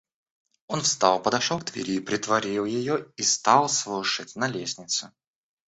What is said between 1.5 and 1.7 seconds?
к